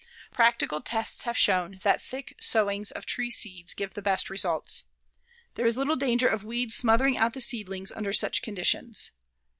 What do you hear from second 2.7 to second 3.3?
of tree